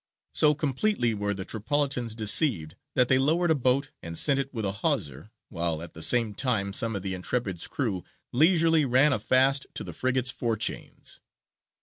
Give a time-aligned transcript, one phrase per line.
[0.33, 4.65] So completely were the Tripolitans deceived that they lowered a boat and sent it with
[4.65, 9.19] a hawser, while at the same time some of the Intrepid's crew leisurely ran a
[9.19, 11.19] fast to the frigate's fore chains.